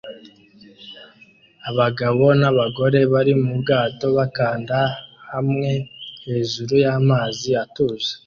Abagabo 1.69 2.23
n'abagore 2.39 2.99
bari 3.13 3.33
mu 3.43 3.51
bwato 3.61 4.05
bakanda 4.17 4.79
hamwe 5.31 5.71
hejuru 6.25 6.73
y'amazi 6.83 7.47
atuje 7.63 8.11